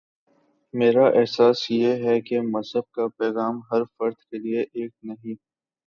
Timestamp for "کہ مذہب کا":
2.21-3.07